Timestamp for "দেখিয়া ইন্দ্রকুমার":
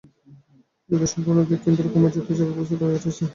1.43-2.13